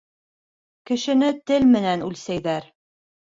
[0.89, 2.67] Кешене тел менән үлсәйҙәр.